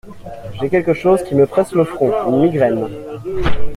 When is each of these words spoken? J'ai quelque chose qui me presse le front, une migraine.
J'ai 0.59 0.71
quelque 0.71 0.95
chose 0.95 1.21
qui 1.23 1.35
me 1.35 1.45
presse 1.45 1.73
le 1.73 1.83
front, 1.83 2.11
une 2.27 2.41
migraine. 2.41 2.87